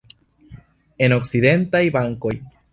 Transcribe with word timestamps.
En 1.07 1.15
okcidentaj 1.19 1.85
bankoj. 2.01 2.37